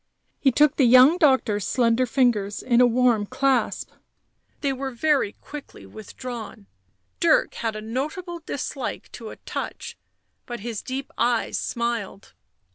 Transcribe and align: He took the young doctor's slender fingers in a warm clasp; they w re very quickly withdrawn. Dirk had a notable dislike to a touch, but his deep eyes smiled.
He 0.39 0.51
took 0.51 0.77
the 0.77 0.85
young 0.87 1.19
doctor's 1.19 1.63
slender 1.63 2.07
fingers 2.07 2.63
in 2.63 2.81
a 2.81 2.87
warm 2.87 3.27
clasp; 3.27 3.91
they 4.61 4.69
w 4.71 4.87
re 4.87 4.95
very 4.95 5.33
quickly 5.33 5.85
withdrawn. 5.85 6.65
Dirk 7.19 7.53
had 7.53 7.75
a 7.75 7.81
notable 7.83 8.39
dislike 8.39 9.11
to 9.11 9.29
a 9.29 9.35
touch, 9.35 9.95
but 10.47 10.61
his 10.61 10.81
deep 10.81 11.11
eyes 11.19 11.59
smiled. 11.59 12.33